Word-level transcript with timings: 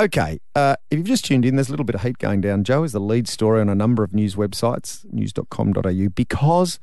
Okay, 0.00 0.40
uh, 0.54 0.76
if 0.90 0.96
you've 0.96 1.06
just 1.06 1.26
tuned 1.26 1.44
in, 1.44 1.56
there's 1.56 1.68
a 1.68 1.72
little 1.72 1.84
bit 1.84 1.94
of 1.94 2.00
heat 2.02 2.16
going 2.16 2.40
down. 2.40 2.64
Joe 2.64 2.84
is 2.84 2.92
the 2.92 3.00
lead 3.00 3.28
story 3.28 3.60
on 3.60 3.68
a 3.68 3.74
number 3.74 4.02
of 4.02 4.14
news 4.14 4.34
websites, 4.34 5.04
news.com.au, 5.12 6.08
because 6.14 6.80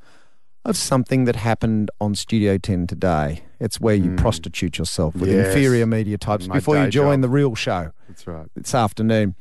of 0.63 0.77
something 0.77 1.25
that 1.25 1.35
happened 1.37 1.89
on 1.99 2.13
Studio 2.13 2.59
10 2.59 2.85
today. 2.85 3.41
It's 3.59 3.79
where 3.79 3.95
you 3.95 4.13
prostitute 4.17 4.77
yourself 4.77 5.15
with 5.15 5.31
Yes. 5.31 5.47
inferior 5.47 5.87
media 5.87 6.19
types 6.19 6.47
My 6.47 6.55
before 6.57 6.77
you 6.77 6.91
join 6.91 7.17
job. 7.17 7.21
the 7.23 7.29
real 7.29 7.55
show 7.55 7.91
That's 8.07 8.27
right. 8.27 8.45
this 8.53 8.75
afternoon. 8.75 9.33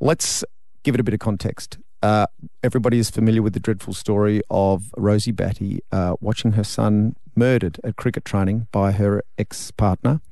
Let's 0.00 0.42
give 0.82 0.94
it 0.94 1.00
a 1.00 1.04
bit 1.04 1.12
of 1.12 1.20
context. 1.20 1.76
Uh, 2.02 2.26
everybody 2.62 2.98
is 2.98 3.10
familiar 3.10 3.42
with 3.42 3.52
the 3.52 3.60
dreadful 3.60 3.92
story 3.92 4.40
of 4.48 4.94
Rosie 4.96 5.32
Batty 5.32 5.80
uh, 5.92 6.14
watching 6.22 6.52
her 6.52 6.64
son 6.64 7.16
murdered 7.36 7.78
at 7.84 7.96
cricket 7.96 8.24
training 8.24 8.66
by 8.72 8.92
her 8.92 9.22
ex 9.36 9.72
partner. 9.72 10.22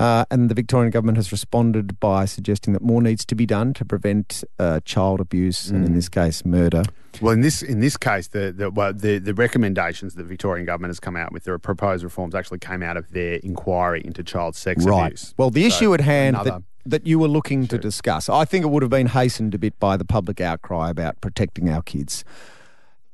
Uh, 0.00 0.24
and 0.30 0.48
the 0.48 0.54
Victorian 0.54 0.90
government 0.90 1.16
has 1.18 1.30
responded 1.30 2.00
by 2.00 2.24
suggesting 2.24 2.72
that 2.72 2.80
more 2.80 3.02
needs 3.02 3.24
to 3.26 3.34
be 3.34 3.44
done 3.44 3.74
to 3.74 3.84
prevent 3.84 4.42
uh, 4.58 4.80
child 4.86 5.20
abuse 5.20 5.68
and, 5.68 5.84
in 5.84 5.92
this 5.94 6.08
case, 6.08 6.42
murder. 6.44 6.82
Well, 7.20 7.34
in 7.34 7.42
this 7.42 7.60
in 7.62 7.80
this 7.80 7.98
case, 7.98 8.28
the 8.28 8.50
the, 8.50 8.70
well, 8.70 8.94
the 8.94 9.18
the 9.18 9.34
recommendations 9.34 10.14
that 10.14 10.22
the 10.22 10.28
Victorian 10.28 10.64
government 10.64 10.88
has 10.90 11.00
come 11.00 11.16
out 11.16 11.32
with, 11.32 11.44
the 11.44 11.58
proposed 11.58 12.02
reforms, 12.02 12.34
actually 12.34 12.60
came 12.60 12.82
out 12.82 12.96
of 12.96 13.10
their 13.10 13.34
inquiry 13.42 14.00
into 14.02 14.22
child 14.24 14.56
sex 14.56 14.86
abuse. 14.86 15.34
Well, 15.36 15.50
the 15.50 15.68
So, 15.68 15.76
issue 15.76 15.94
at 15.94 16.00
hand 16.00 16.36
that, 16.44 16.62
that 16.86 17.06
you 17.06 17.18
were 17.18 17.28
looking 17.28 17.66
to 17.66 17.76
discuss, 17.76 18.30
I 18.30 18.46
think 18.46 18.64
it 18.64 18.68
would 18.68 18.82
have 18.82 18.90
been 18.90 19.08
hastened 19.08 19.54
a 19.54 19.58
bit 19.58 19.78
by 19.78 19.98
the 19.98 20.04
public 20.06 20.40
outcry 20.40 20.88
about 20.88 21.20
protecting 21.20 21.68
our 21.68 21.82
kids. 21.82 22.24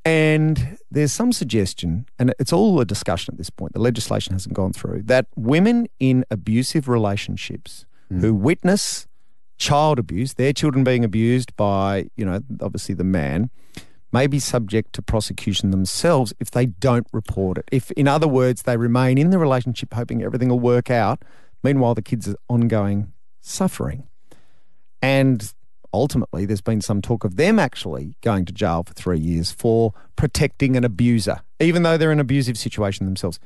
And 0.06 0.78
there's 0.88 1.12
some 1.12 1.32
suggestion, 1.32 2.06
and 2.16 2.32
it's 2.38 2.52
all 2.52 2.80
a 2.80 2.84
discussion 2.84 3.34
at 3.34 3.38
this 3.38 3.50
point, 3.50 3.72
the 3.72 3.80
legislation 3.80 4.34
hasn't 4.34 4.54
gone 4.54 4.72
through, 4.72 5.02
that 5.02 5.26
women 5.34 5.88
in 5.98 6.24
abusive 6.30 6.88
relationships 6.88 7.86
hmm. 8.08 8.20
who 8.20 8.32
witness 8.32 9.08
child 9.58 9.98
abuse, 9.98 10.34
their 10.34 10.52
children 10.52 10.84
being 10.84 11.04
abused 11.04 11.56
by, 11.56 12.08
you 12.16 12.24
know, 12.24 12.38
obviously 12.60 12.94
the 12.94 13.02
man, 13.02 13.50
may 14.12 14.28
be 14.28 14.38
subject 14.38 14.92
to 14.92 15.02
prosecution 15.02 15.72
themselves 15.72 16.32
if 16.38 16.52
they 16.52 16.66
don't 16.66 17.08
report 17.12 17.58
it. 17.58 17.64
If, 17.72 17.90
in 17.92 18.06
other 18.06 18.28
words, 18.28 18.62
they 18.62 18.76
remain 18.76 19.18
in 19.18 19.30
the 19.30 19.38
relationship 19.38 19.92
hoping 19.92 20.22
everything 20.22 20.50
will 20.50 20.60
work 20.60 20.88
out, 20.88 21.22
meanwhile, 21.64 21.96
the 21.96 22.02
kids 22.02 22.28
are 22.28 22.36
ongoing 22.48 23.12
suffering. 23.40 24.06
And 25.02 25.52
ultimately, 25.96 26.46
there's 26.46 26.60
been 26.60 26.80
some 26.80 27.02
talk 27.02 27.24
of 27.24 27.36
them 27.36 27.58
actually 27.58 28.16
going 28.22 28.44
to 28.44 28.52
jail 28.52 28.84
for 28.84 28.92
three 28.94 29.18
years 29.18 29.50
for 29.50 29.92
protecting 30.14 30.76
an 30.76 30.84
abuser, 30.84 31.40
even 31.58 31.82
though 31.82 31.96
they're 31.96 32.12
in 32.12 32.18
an 32.18 32.20
abusive 32.20 32.56
situation 32.56 33.06
themselves. 33.06 33.40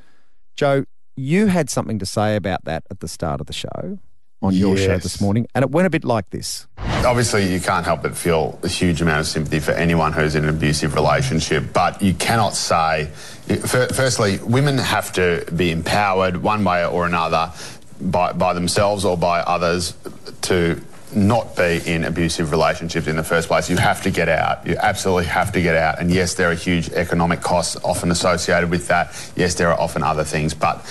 Joe, 0.56 0.84
you 1.16 1.46
had 1.46 1.70
something 1.70 1.98
to 1.98 2.06
say 2.06 2.36
about 2.36 2.64
that 2.64 2.84
at 2.90 3.00
the 3.00 3.08
start 3.08 3.40
of 3.40 3.46
the 3.46 3.52
show 3.52 3.98
on 4.42 4.54
your 4.54 4.76
show 4.76 4.96
this 4.96 5.20
morning, 5.20 5.46
and 5.54 5.62
it 5.62 5.70
went 5.70 5.86
a 5.86 5.90
bit 5.90 6.04
like 6.04 6.30
this. 6.30 6.66
Obviously, 7.04 7.52
you 7.52 7.60
can't 7.60 7.84
help 7.84 8.02
but 8.02 8.16
feel 8.16 8.58
a 8.62 8.68
huge 8.68 9.02
amount 9.02 9.20
of 9.20 9.26
sympathy 9.26 9.60
for 9.60 9.72
anyone 9.72 10.12
who's 10.12 10.34
in 10.34 10.44
an 10.44 10.50
abusive 10.50 10.94
relationship, 10.94 11.72
but 11.72 12.00
you 12.00 12.14
cannot 12.14 12.54
say. 12.54 13.06
Firstly, 13.46 14.38
women 14.38 14.78
have 14.78 15.12
to 15.14 15.44
be 15.54 15.70
empowered 15.70 16.38
one 16.38 16.64
way 16.64 16.86
or 16.86 17.06
another 17.06 17.52
by, 18.00 18.32
by 18.32 18.54
themselves 18.54 19.04
or 19.04 19.16
by 19.16 19.40
others 19.40 19.94
to 20.42 20.80
not 21.14 21.56
be 21.56 21.80
in 21.86 22.04
abusive 22.04 22.50
relationships 22.50 23.06
in 23.06 23.16
the 23.16 23.24
first 23.24 23.48
place. 23.48 23.68
You 23.68 23.76
have 23.76 24.02
to 24.02 24.10
get 24.10 24.28
out. 24.28 24.66
You 24.66 24.76
absolutely 24.76 25.26
have 25.26 25.52
to 25.52 25.62
get 25.62 25.74
out. 25.74 25.98
And 25.98 26.10
yes, 26.10 26.34
there 26.34 26.50
are 26.50 26.54
huge 26.54 26.90
economic 26.90 27.40
costs 27.40 27.76
often 27.82 28.10
associated 28.10 28.70
with 28.70 28.88
that. 28.88 29.08
Yes, 29.36 29.54
there 29.54 29.70
are 29.70 29.78
often 29.78 30.02
other 30.02 30.24
things, 30.24 30.54
but 30.54 30.84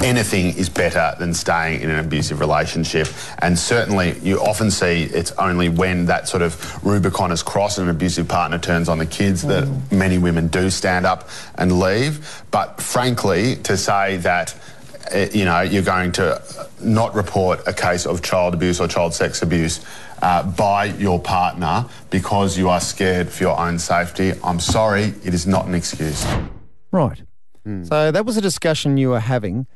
anything 0.00 0.56
is 0.56 0.68
better 0.68 1.14
than 1.18 1.34
staying 1.34 1.80
in 1.80 1.90
an 1.90 1.98
abusive 1.98 2.40
relationship. 2.40 3.08
And 3.40 3.58
certainly, 3.58 4.18
you 4.20 4.40
often 4.40 4.70
see 4.70 5.04
it's 5.04 5.32
only 5.32 5.68
when 5.68 6.06
that 6.06 6.28
sort 6.28 6.42
of 6.42 6.84
Rubicon 6.84 7.32
is 7.32 7.42
crossed 7.42 7.78
and 7.78 7.88
an 7.88 7.94
abusive 7.94 8.28
partner 8.28 8.58
turns 8.58 8.88
on 8.88 8.98
the 8.98 9.06
kids 9.06 9.42
that 9.42 9.64
mm. 9.64 9.92
many 9.92 10.18
women 10.18 10.48
do 10.48 10.70
stand 10.70 11.06
up 11.06 11.28
and 11.56 11.78
leave. 11.78 12.42
But 12.50 12.80
frankly, 12.80 13.56
to 13.56 13.76
say 13.76 14.18
that. 14.18 14.54
Uh, 15.12 15.26
You 15.32 15.44
know, 15.44 15.60
you're 15.60 15.82
going 15.82 16.12
to 16.12 16.42
not 16.80 17.14
report 17.14 17.60
a 17.66 17.72
case 17.72 18.06
of 18.06 18.22
child 18.22 18.54
abuse 18.54 18.80
or 18.80 18.88
child 18.88 19.14
sex 19.14 19.42
abuse 19.42 19.84
uh, 20.22 20.42
by 20.42 20.86
your 20.86 21.20
partner 21.20 21.86
because 22.10 22.58
you 22.58 22.68
are 22.68 22.80
scared 22.80 23.28
for 23.28 23.44
your 23.44 23.58
own 23.58 23.78
safety. 23.78 24.32
I'm 24.42 24.60
sorry, 24.60 25.14
it 25.24 25.34
is 25.34 25.46
not 25.46 25.66
an 25.66 25.74
excuse. 25.74 26.26
Right. 26.90 27.22
So 27.82 28.10
that 28.10 28.24
was 28.24 28.38
a 28.38 28.40
discussion 28.40 28.96
you 28.96 29.10
were 29.10 29.20
having, 29.20 29.66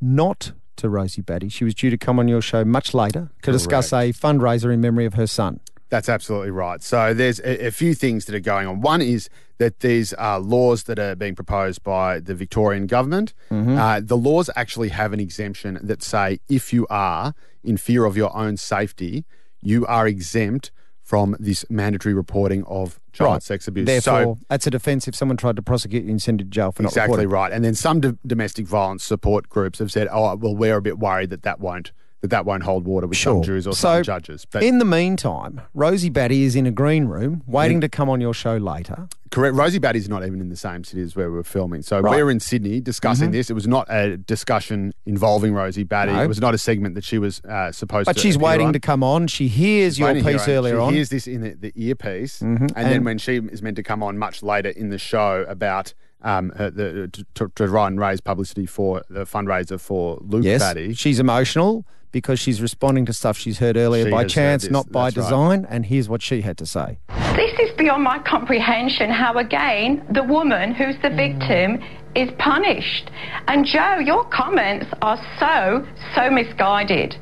not 0.00 0.50
to 0.76 0.88
Rosie 0.88 1.22
Batty. 1.22 1.48
She 1.48 1.62
was 1.62 1.72
due 1.72 1.88
to 1.88 1.96
come 1.96 2.18
on 2.18 2.26
your 2.26 2.40
show 2.42 2.64
much 2.64 2.94
later 2.94 3.30
to 3.42 3.52
discuss 3.52 3.92
a 3.92 4.12
fundraiser 4.12 4.74
in 4.74 4.80
memory 4.80 5.04
of 5.04 5.14
her 5.14 5.28
son. 5.28 5.60
That's 5.90 6.08
absolutely 6.08 6.50
right. 6.50 6.82
So 6.82 7.14
there's 7.14 7.40
a, 7.40 7.66
a 7.66 7.70
few 7.70 7.94
things 7.94 8.26
that 8.26 8.34
are 8.34 8.40
going 8.40 8.66
on. 8.66 8.80
One 8.80 9.00
is 9.00 9.30
that 9.56 9.80
these 9.80 10.12
are 10.14 10.38
laws 10.38 10.84
that 10.84 10.98
are 10.98 11.14
being 11.16 11.34
proposed 11.34 11.82
by 11.82 12.20
the 12.20 12.34
Victorian 12.34 12.86
government. 12.86 13.32
Uh, 13.50 14.00
the 14.02 14.16
laws 14.16 14.50
actually 14.54 14.90
have 14.90 15.12
an 15.12 15.20
exemption 15.20 15.78
that 15.82 16.02
say 16.02 16.40
if 16.48 16.72
you 16.72 16.86
are 16.90 17.34
in 17.64 17.76
fear 17.76 18.04
of 18.04 18.16
your 18.16 18.34
own 18.36 18.56
safety, 18.56 19.24
you 19.62 19.84
are 19.86 20.06
exempt 20.06 20.70
from 21.02 21.34
this 21.40 21.64
mandatory 21.70 22.14
reporting 22.14 22.62
of 22.64 23.00
child 23.14 23.42
sex 23.42 23.66
abuse. 23.66 23.86
Therefore, 23.86 24.36
so 24.36 24.38
that's 24.50 24.66
a 24.66 24.70
defence 24.70 25.08
if 25.08 25.14
someone 25.14 25.38
tried 25.38 25.56
to 25.56 25.62
prosecute 25.62 26.04
you 26.04 26.10
and 26.10 26.20
send 26.20 26.40
you 26.40 26.44
to 26.44 26.50
jail 26.50 26.70
for 26.70 26.82
not 26.82 26.92
reporting. 26.92 27.12
exactly 27.14 27.26
right. 27.26 27.50
And 27.50 27.64
then 27.64 27.74
some 27.74 28.00
do- 28.00 28.18
domestic 28.26 28.66
violence 28.66 29.04
support 29.04 29.48
groups 29.48 29.78
have 29.78 29.90
said, 29.90 30.06
"Oh, 30.12 30.36
well, 30.36 30.54
we're 30.54 30.76
a 30.76 30.82
bit 30.82 30.98
worried 30.98 31.30
that 31.30 31.42
that 31.44 31.60
won't 31.60 31.92
that 32.20 32.30
that 32.30 32.44
won't 32.44 32.62
hold 32.62 32.84
water 32.86 33.06
with 33.06 33.18
some 33.18 33.42
juries 33.42 33.66
or 33.66 33.72
so 33.74 33.96
some 33.96 34.02
judges." 34.02 34.44
But 34.44 34.62
in 34.62 34.78
the 34.78 34.84
meantime, 34.84 35.60
Rosie 35.74 36.10
Batty 36.10 36.42
is 36.44 36.56
in 36.56 36.66
a 36.66 36.70
green 36.70 37.06
room 37.06 37.42
waiting 37.46 37.80
to 37.80 37.88
come 37.88 38.08
on 38.10 38.20
your 38.20 38.34
show 38.34 38.56
later. 38.56 39.08
Correct. 39.30 39.54
Rosie 39.54 39.78
Batty's 39.78 40.08
not 40.08 40.24
even 40.24 40.40
in 40.40 40.48
the 40.48 40.56
same 40.56 40.84
city 40.84 41.02
as 41.02 41.14
where 41.14 41.30
we 41.30 41.36
were 41.36 41.44
filming. 41.44 41.82
So 41.82 42.00
Right. 42.00 42.12
Mm-hmm. 42.12 42.24
we're 42.24 42.30
in 42.30 42.40
Sydney 42.40 42.80
discussing 42.80 43.30
this. 43.30 43.50
It 43.50 43.52
was 43.52 43.66
not 43.66 43.86
a 43.90 44.16
discussion 44.16 44.94
involving 45.04 45.52
Rosie 45.52 45.84
Batty. 45.84 46.12
No. 46.12 46.22
It 46.22 46.28
was 46.28 46.40
not 46.40 46.54
a 46.54 46.58
segment 46.58 46.94
that 46.94 47.04
she 47.04 47.18
was 47.18 47.40
uh, 47.44 47.70
supposed 47.72 48.06
But 48.06 48.12
to. 48.12 48.18
But 48.18 48.22
she's 48.22 48.38
waiting 48.38 48.68
on. 48.68 48.72
to 48.72 48.80
come 48.80 49.02
on. 49.02 49.26
She 49.26 49.48
hears 49.48 49.98
your 49.98 50.14
piece 50.14 50.48
earlier 50.48 50.76
she 50.76 50.78
on. 50.78 50.86
Mm-hmm. 50.88 50.94
hears 50.94 51.08
this 51.10 51.26
in 51.26 51.42
the, 51.42 51.54
the 51.54 51.72
earpiece, 51.76 52.40
and, 52.40 52.70
then 52.74 53.04
when 53.04 53.18
she 53.18 53.36
is 53.36 53.60
meant 53.62 53.76
to 53.76 53.82
come 53.82 54.02
on 54.02 54.16
much 54.16 54.42
later 54.42 54.70
in 54.70 54.88
the 54.88 54.98
show 54.98 55.44
about 55.46 55.92
um, 56.22 56.50
her, 56.56 56.70
the, 56.70 57.08
to, 57.34 57.48
to 57.54 57.66
try 57.66 57.86
and 57.86 58.00
raise 58.00 58.20
publicity 58.20 58.66
for 58.66 59.02
the 59.08 59.24
fundraiser 59.24 59.80
for 59.80 60.18
Luke 60.22 60.44
Yes, 60.44 60.60
Batty. 60.60 60.94
she's 60.94 61.20
emotional 61.20 61.84
because 62.10 62.40
she's 62.40 62.60
responding 62.62 63.04
to 63.06 63.12
stuff 63.12 63.36
she's 63.36 63.58
heard 63.58 63.76
earlier 63.76 64.04
She 64.06 64.10
by 64.10 64.24
chance, 64.24 64.68
not 64.70 64.90
by 64.90 65.06
that's 65.10 65.16
right. 65.16 65.24
design. 65.24 65.66
And 65.68 65.84
here's 65.86 66.08
what 66.08 66.22
she 66.22 66.40
had 66.40 66.56
to 66.58 66.66
say. 66.66 66.98
This 67.36 67.52
is 67.60 67.70
beyond 67.76 68.02
my 68.02 68.18
comprehension 68.20 69.10
how, 69.10 69.34
again, 69.38 70.04
the 70.10 70.22
woman 70.24 70.74
who's 70.74 70.96
the 71.02 71.10
victim 71.10 71.82
is 72.16 72.30
punished. 72.38 73.10
And 73.46 73.64
Joe, 73.66 73.98
your 73.98 74.24
comments 74.30 74.86
are 75.02 75.18
so, 75.38 75.86
so 76.14 76.30
misguided. 76.30 77.14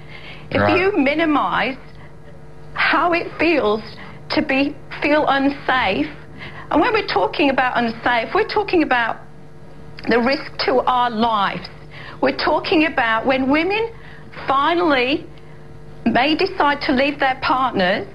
If 0.51 0.61
Right. 0.61 0.79
you 0.79 0.97
minimise 0.97 1.77
how 2.75 3.13
it 3.13 3.27
feels 3.39 3.83
to 4.31 4.43
be 4.43 4.75
feel 5.03 5.27
unsafe, 5.29 6.07
and 6.71 6.81
when 6.81 6.93
we're 6.93 7.07
talking 7.07 7.51
about 7.51 7.77
unsafe, 7.77 8.35
we're 8.35 8.49
talking 8.49 8.83
about 8.83 9.19
the 10.09 10.21
risk 10.21 10.57
to 10.65 10.81
our 10.81 11.11
lives. 11.11 11.69
We're 12.21 12.37
talking 12.37 12.87
about 12.87 13.27
when 13.27 13.51
women 13.51 13.93
finally 14.47 15.27
may 16.05 16.35
decide 16.35 16.81
to 16.83 16.93
leave 16.93 17.19
their 17.19 17.39
partners, 17.43 18.07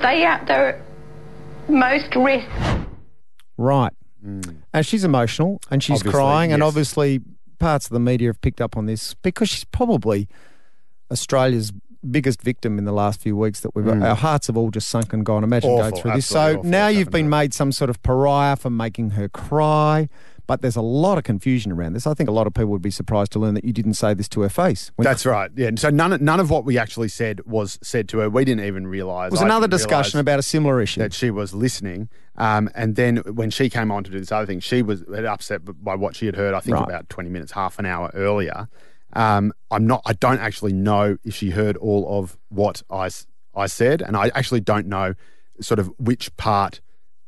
they 0.00 0.24
are 0.24 0.32
at 0.32 0.46
their 0.46 0.82
most 1.68 2.14
risk. 2.14 2.48
Right. 3.56 3.92
And 4.22 4.84
she's 4.84 5.04
emotional 5.04 5.60
and 5.70 5.82
she's 5.82 6.00
Obviously, 6.00 6.18
crying. 6.18 6.52
And 6.52 6.62
obviously, 6.62 7.20
parts 7.58 7.86
of 7.86 7.92
the 7.92 8.00
media 8.00 8.28
have 8.28 8.40
picked 8.40 8.60
up 8.60 8.76
on 8.76 8.86
this 8.86 9.14
because 9.14 9.48
she's 9.48 9.64
probably 9.64 10.28
Australia's 11.10 11.72
biggest 12.06 12.42
victim 12.42 12.78
in 12.78 12.84
the 12.84 12.92
last 12.92 13.20
few 13.20 13.36
weeks 13.36 13.60
that 13.60 13.74
we've 13.74 13.86
our 13.88 14.14
hearts 14.16 14.46
have 14.46 14.56
all 14.56 14.70
just 14.70 14.88
sunk 14.88 15.12
and 15.12 15.24
gone. 15.24 15.44
Imagine 15.44 15.70
Awful, 15.70 15.90
going 15.90 16.02
through 16.02 16.12
this. 16.12 16.26
So 16.26 16.58
awful 16.58 16.64
now 16.64 16.88
you've 16.88 17.10
been 17.10 17.28
made 17.28 17.52
some 17.54 17.72
sort 17.72 17.90
of 17.90 18.02
pariah 18.02 18.56
for 18.56 18.70
making 18.70 19.10
her 19.10 19.28
cry. 19.28 20.08
But 20.48 20.62
there's 20.62 20.76
a 20.76 20.80
lot 20.80 21.18
of 21.18 21.24
confusion 21.24 21.72
around 21.72 21.94
this. 21.94 22.06
I 22.06 22.14
think 22.14 22.28
a 22.28 22.32
lot 22.32 22.46
of 22.46 22.54
people 22.54 22.68
would 22.70 22.80
be 22.80 22.92
surprised 22.92 23.32
to 23.32 23.40
learn 23.40 23.54
that 23.54 23.64
you 23.64 23.72
didn't 23.72 23.94
say 23.94 24.14
this 24.14 24.28
to 24.28 24.42
her 24.42 24.48
face. 24.48 24.92
That's 24.96 25.26
right. 25.26 25.50
Yeah. 25.56 25.66
And 25.66 25.76
so 25.76 25.90
none 25.90 26.12
of, 26.12 26.20
none 26.20 26.38
of 26.38 26.50
what 26.50 26.64
we 26.64 26.78
actually 26.78 27.08
said 27.08 27.44
was 27.46 27.80
said 27.82 28.08
to 28.10 28.18
her. 28.18 28.30
We 28.30 28.44
didn't 28.44 28.64
even 28.64 28.86
realise. 28.86 29.30
it 29.30 29.32
was 29.32 29.42
I 29.42 29.46
another 29.46 29.66
discussion 29.66 30.20
about 30.20 30.38
a 30.38 30.42
similar 30.42 30.80
issue. 30.80 31.00
that 31.00 31.12
she 31.12 31.32
was 31.32 31.52
listening. 31.52 32.08
Um, 32.36 32.70
and 32.76 32.94
then 32.94 33.16
when 33.34 33.50
she 33.50 33.68
came 33.68 33.90
on 33.90 34.04
to 34.04 34.10
do 34.12 34.20
this 34.20 34.30
other 34.30 34.46
thing, 34.46 34.60
she 34.60 34.82
was 34.82 35.02
upset 35.08 35.62
by 35.82 35.96
what 35.96 36.14
she 36.14 36.26
had 36.26 36.36
heard. 36.36 36.54
I 36.54 36.60
think 36.60 36.76
Right. 36.76 36.84
about 36.86 37.08
twenty 37.08 37.28
minutes, 37.28 37.50
half 37.50 37.80
an 37.80 37.86
hour 37.86 38.12
earlier. 38.14 38.68
Um, 39.12 39.52
I'm 39.70 39.86
not. 39.86 40.02
I 40.04 40.12
don't 40.12 40.38
actually 40.40 40.72
know 40.72 41.16
if 41.24 41.34
she 41.34 41.50
heard 41.50 41.76
all 41.76 42.18
of 42.18 42.36
what 42.48 42.82
I 42.90 43.08
I 43.54 43.66
said, 43.66 44.02
and 44.02 44.16
I 44.16 44.30
actually 44.34 44.60
don't 44.60 44.86
know 44.86 45.14
sort 45.60 45.78
of 45.78 45.90
which 45.98 46.34
part 46.36 46.80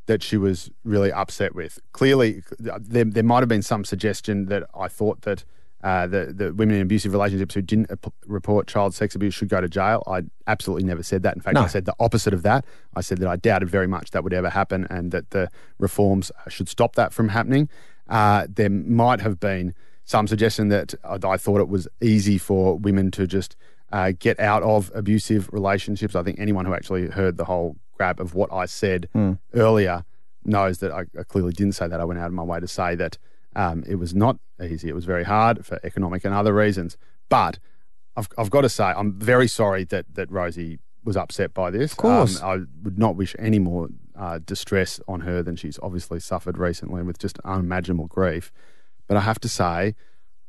that 0.05 0.21
she 0.23 0.37
was 0.37 0.69
really 0.83 1.11
upset 1.11 1.55
with. 1.55 1.79
Clearly, 1.93 2.43
there, 2.59 3.05
there 3.05 3.23
might 3.23 3.39
have 3.39 3.47
been 3.49 3.61
some 3.61 3.83
suggestion 3.85 4.45
that 4.47 4.63
I 4.75 4.87
thought 4.87 5.21
that 5.21 5.45
uh, 5.83 6.07
the, 6.07 6.33
the 6.35 6.53
women 6.53 6.75
in 6.75 6.81
abusive 6.81 7.13
relationships 7.13 7.53
who 7.55 7.61
didn't 7.61 7.89
ap- 7.91 8.13
report 8.25 8.67
child 8.67 8.93
sex 8.93 9.15
abuse 9.15 9.33
should 9.33 9.49
go 9.49 9.61
to 9.61 9.69
jail. 9.69 10.03
I 10.07 10.23
absolutely 10.47 10.83
never 10.83 11.03
said 11.03 11.23
that. 11.23 11.35
In 11.35 11.41
fact, 11.41 11.55
No. 11.55 11.61
I 11.61 11.67
said 11.67 11.85
the 11.85 11.95
opposite 11.99 12.33
of 12.33 12.41
that. 12.43 12.65
I 12.95 13.01
said 13.01 13.19
that 13.19 13.27
I 13.29 13.35
doubted 13.35 13.69
very 13.69 13.87
much 13.87 14.11
that 14.11 14.23
would 14.23 14.33
ever 14.33 14.49
happen 14.49 14.85
and 14.89 15.11
that 15.11 15.29
the 15.29 15.49
reforms 15.77 16.31
should 16.49 16.67
stop 16.69 16.95
that 16.95 17.13
from 17.13 17.29
happening. 17.29 17.69
Uh, 18.09 18.45
there 18.49 18.69
might 18.69 19.21
have 19.21 19.39
been 19.39 19.73
some 20.09 20.25
suggestion 20.27 20.69
that 20.69 20.95
I, 21.03 21.19
I 21.23 21.37
thought 21.37 21.61
it 21.61 21.69
was 21.69 21.87
easy 22.01 22.39
for 22.39 22.75
women 22.79 23.11
to 23.11 23.27
just 23.27 23.55
uh, 23.91 24.11
get 24.17 24.39
out 24.39 24.63
of 24.63 24.91
abusive 24.95 25.47
relationships. 25.53 26.15
I 26.15 26.23
think 26.23 26.39
anyone 26.39 26.65
who 26.65 26.73
actually 26.73 27.09
heard 27.09 27.37
the 27.37 27.45
whole 27.45 27.75
grab 27.95 28.19
of 28.19 28.33
what 28.33 28.51
I 28.51 28.65
said 28.65 29.07
earlier 29.53 30.03
knows 30.43 30.79
that 30.79 30.91
I, 30.91 31.01
I 31.19 31.23
clearly 31.27 31.53
didn't 31.53 31.73
say 31.73 31.87
that. 31.87 31.99
I 32.01 32.05
went 32.05 32.19
out 32.19 32.25
of 32.25 32.33
my 32.33 32.41
way 32.41 32.59
to 32.59 32.67
say 32.67 32.95
that 32.95 33.19
um, 33.55 33.83
it 33.87 33.95
was 33.95 34.15
not 34.15 34.37
easy. 34.63 34.89
It 34.89 34.95
was 34.95 35.05
very 35.05 35.25
hard 35.25 35.63
for 35.63 35.79
economic 35.83 36.25
and 36.25 36.33
other 36.33 36.55
reasons. 36.55 36.97
But 37.29 37.59
I've, 38.17 38.29
I've 38.35 38.49
got 38.49 38.61
to 38.61 38.69
say, 38.69 38.85
I'm 38.85 39.13
very 39.13 39.47
sorry 39.47 39.83
that 39.85 40.05
that 40.15 40.31
Rosie 40.31 40.79
was 41.03 41.17
upset 41.17 41.53
by 41.53 41.69
this. 41.69 41.91
Of 41.91 41.97
course. 41.97 42.41
I 42.41 42.57
would 42.81 42.97
not 42.97 43.15
wish 43.15 43.35
any 43.37 43.59
more 43.59 43.89
uh, 44.17 44.39
distress 44.43 44.99
on 45.07 45.21
her 45.21 45.43
than 45.43 45.55
she's 45.55 45.77
obviously 45.83 46.19
suffered 46.19 46.57
recently 46.57 47.03
with 47.03 47.19
just 47.19 47.37
unimaginable 47.45 48.07
grief. 48.07 48.51
But 49.09 49.17
I 49.17 49.21
have 49.21 49.39
to 49.39 49.49
say, 49.49 49.95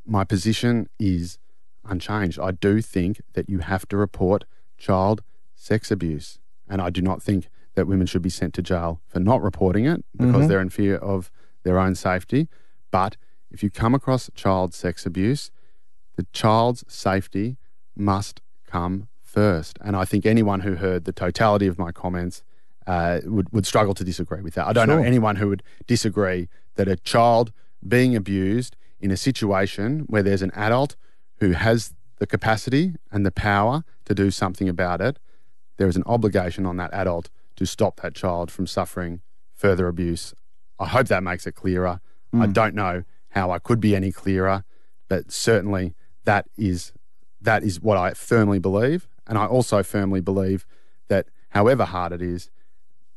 my 0.07 0.23
position 0.23 0.89
is 1.01 1.39
unchanged. 1.85 2.39
I 2.39 2.53
do 2.53 2.81
think 2.81 3.23
that 3.33 3.49
you 3.49 3.61
have 3.61 3.89
to 3.89 3.97
report 3.97 4.45
child 4.79 5.23
sex 5.57 5.91
abuse. 5.91 6.39
And 6.69 6.81
I 6.81 6.91
do 6.91 7.01
not 7.03 7.23
think 7.23 7.49
that 7.75 7.87
women 7.87 8.07
should 8.07 8.23
be 8.23 8.31
sent 8.31 8.55
to 8.55 8.63
jail 8.63 9.01
for 9.07 9.19
not 9.19 9.43
reporting 9.43 9.87
it 9.87 10.05
because 10.17 10.47
they're 10.47 10.61
in 10.61 10.71
fear 10.71 10.97
of 10.97 11.31
their 11.65 11.79
own 11.79 11.95
safety. 11.95 12.49
But 12.91 13.17
if 13.51 13.63
you 13.63 13.71
come 13.71 13.95
across 13.95 14.31
child 14.35 14.75
sex 14.75 15.07
abuse, 15.07 15.51
the 16.17 16.27
child's 16.33 16.85
safety 16.87 17.57
must 17.97 18.41
come 18.67 19.09
first. 19.23 19.79
And 19.81 19.97
I 19.97 20.05
think 20.05 20.27
anyone 20.27 20.61
who 20.61 20.75
heard 20.75 21.07
the 21.07 21.13
totality 21.13 21.67
of 21.67 21.79
my 21.79 21.93
comments 21.93 22.43
uh, 22.87 23.21
would, 23.25 23.51
would 23.53 23.67
struggle 23.67 23.95
to 23.95 24.05
disagree 24.05 24.43
with 24.43 24.55
that. 24.55 24.67
I 24.67 24.73
don't 24.73 24.89
know 24.89 24.99
anyone 24.99 25.37
who 25.37 25.49
would 25.49 25.63
disagree 25.87 26.49
that 26.75 26.89
a 26.89 26.97
child 26.97 27.53
being 27.87 28.15
abused 28.15 28.77
in 29.01 29.11
a 29.11 29.17
situation 29.17 30.01
where 30.09 30.23
there's 30.23 30.43
an 30.43 30.53
adult 30.55 30.97
who 31.39 31.53
has 31.53 31.95
the 32.19 32.27
capacity 32.27 32.95
and 33.11 33.25
the 33.25 33.31
power 33.31 33.85
to 34.05 34.15
do 34.15 34.31
something 34.31 34.69
about 34.69 35.01
it, 35.01 35.19
there 35.79 35.89
is 35.89 35.97
an 35.97 36.03
obligation 36.07 36.67
on 36.67 36.77
that 36.77 36.93
adult 36.93 37.31
to 37.57 37.65
stop 37.65 38.01
that 38.01 38.15
child 38.15 38.51
from 38.51 38.67
suffering 38.67 39.21
further 39.55 39.89
abuse. 39.89 40.35
I 40.79 40.87
hope 40.87 41.09
that 41.09 41.23
makes 41.23 41.47
it 41.47 41.53
clearer. 41.53 42.01
I 42.33 42.47
mm. 42.47 42.53
don't 42.53 42.75
know 42.75 43.05
how 43.31 43.51
I 43.51 43.59
could 43.59 43.81
be 43.81 43.97
any 43.97 44.13
clearer, 44.13 44.65
but 45.09 45.33
certainly 45.33 45.95
that 46.25 46.47
is 46.57 46.93
that 47.41 47.63
is 47.63 47.81
what 47.81 47.97
I 47.97 48.13
firmly 48.13 48.59
believe, 48.59 49.09
and 49.27 49.39
I 49.39 49.47
also 49.47 49.83
firmly 49.83 50.21
believe 50.21 50.67
that 51.09 51.29
however 51.51 51.87
hard 51.87 52.13
it 52.13 52.21
is, 52.21 52.51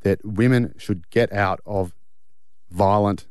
that 0.02 0.24
women 0.24 0.74
should 0.78 1.10
get 1.10 1.32
out 1.34 1.60
of 1.66 1.94
violent 2.72 3.28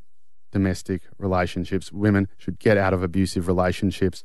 domestic 0.52 1.02
relationships. 1.18 1.90
Women 1.90 2.28
should 2.38 2.58
get 2.60 2.76
out 2.78 2.94
of 2.94 3.02
abusive 3.02 3.48
relationships. 3.48 4.22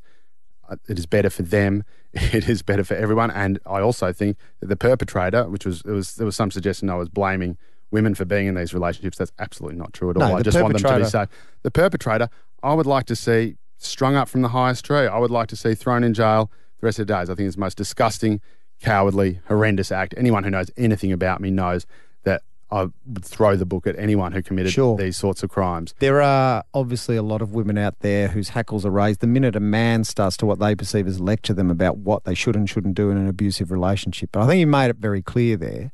Uh, 0.69 0.75
It 0.88 1.00
is 1.00 1.06
better 1.07 1.29
for 1.31 1.41
them. 1.44 1.83
It 2.13 2.47
is 2.50 2.62
better 2.62 2.83
for 2.83 2.94
everyone. 2.95 3.31
And 3.31 3.59
I 3.65 3.79
also 3.81 4.13
think 4.13 4.38
that 4.59 4.68
the 4.68 4.75
perpetrator, 4.75 5.50
which 5.50 5.65
was 5.65 5.81
there 5.83 5.94
was 5.95 6.15
there 6.15 6.25
was 6.25 6.35
some 6.35 6.51
suggestion 6.51 6.89
I 6.89 6.95
was 6.95 7.09
blaming 7.09 7.57
women 7.91 8.13
for 8.15 8.25
being 8.25 8.47
in 8.47 8.56
these 8.56 8.74
relationships. 8.74 9.18
That's 9.18 9.31
absolutely 9.39 9.77
not 9.77 9.94
true 9.94 10.09
at 10.09 10.18
No, 10.18 10.25
all. 10.25 10.35
I 10.35 10.41
just 10.41 10.59
want 10.62 10.74
them 10.74 10.83
to 10.83 11.00
be 11.00 11.06
safe. 11.06 11.29
The 11.63 11.71
perpetrator, 11.71 12.30
I 12.63 12.73
would 12.73 12.85
like 12.85 13.06
to 13.07 13.15
see 13.15 13.56
strung 13.77 14.15
up 14.15 14.27
from 14.27 14.41
the 14.41 14.50
highest 14.50 14.83
tree. 14.85 15.07
I 15.07 15.18
would 15.19 15.31
like 15.31 15.47
to 15.50 15.56
see 15.56 15.73
thrown 15.75 16.03
in 16.03 16.13
jail 16.13 16.51
the 16.80 16.85
rest 16.88 17.00
of 17.00 17.07
the 17.07 17.13
days. 17.13 17.30
I 17.30 17.35
think 17.35 17.47
it's 17.47 17.56
the 17.56 17.62
most 17.62 17.77
disgusting, 17.77 18.41
cowardly, 18.81 19.39
horrendous 19.47 19.91
act. 19.91 20.13
Anyone 20.18 20.44
who 20.44 20.50
knows 20.50 20.69
anything 20.75 21.12
about 21.12 21.39
me 21.39 21.50
knows 21.51 21.85
that 22.23 22.41
I 22.69 22.87
would 23.05 23.23
throw 23.23 23.55
the 23.55 23.65
book 23.65 23.87
at 23.87 23.97
anyone 23.97 24.33
who 24.33 24.41
committed 24.41 24.73
Sure. 24.73 24.97
these 24.97 25.15
sorts 25.15 25.41
of 25.41 25.49
crimes. 25.49 25.93
There 25.99 26.21
are 26.21 26.63
obviously 26.73 27.15
a 27.15 27.23
lot 27.23 27.41
of 27.41 27.53
women 27.53 27.77
out 27.77 27.99
there 28.01 28.27
whose 28.27 28.49
hackles 28.49 28.85
are 28.85 28.91
raised 28.91 29.21
the 29.21 29.27
minute 29.27 29.55
a 29.55 29.61
man 29.61 30.03
starts 30.03 30.35
to 30.37 30.45
what 30.45 30.59
they 30.59 30.75
perceive 30.75 31.07
as 31.07 31.19
lecture 31.19 31.53
them 31.53 31.71
about 31.71 31.97
what 31.97 32.25
they 32.25 32.33
should 32.33 32.55
and 32.55 32.69
shouldn't 32.69 32.95
do 32.95 33.09
in 33.09 33.17
an 33.17 33.27
abusive 33.27 33.71
relationship. 33.71 34.29
But 34.33 34.41
I 34.43 34.47
think 34.47 34.59
you 34.59 34.67
made 34.67 34.89
it 34.89 34.97
very 34.97 35.21
clear 35.21 35.55
there. 35.55 35.91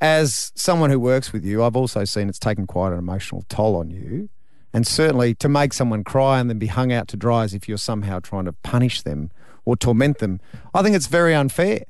As 0.00 0.50
someone 0.56 0.90
who 0.90 0.98
works 0.98 1.32
with 1.32 1.44
you, 1.44 1.62
I've 1.62 1.76
also 1.76 2.04
seen 2.04 2.28
it's 2.28 2.40
taken 2.40 2.66
quite 2.66 2.92
an 2.92 2.98
emotional 2.98 3.44
toll 3.48 3.76
on 3.76 3.90
you. 3.90 4.28
And 4.74 4.86
certainly 4.86 5.34
to 5.36 5.48
make 5.48 5.72
someone 5.72 6.02
cry 6.02 6.40
and 6.40 6.50
then 6.50 6.58
be 6.58 6.66
hung 6.66 6.92
out 6.92 7.06
to 7.08 7.16
dry 7.16 7.44
as 7.44 7.54
if 7.54 7.68
you're 7.68 7.78
somehow 7.78 8.18
trying 8.18 8.46
to 8.46 8.52
punish 8.52 9.02
them 9.02 9.30
or 9.64 9.76
torment 9.76 10.18
them, 10.18 10.40
I 10.74 10.82
think 10.82 10.96
it's 10.96 11.06
very 11.06 11.34
unfair. 11.34 11.84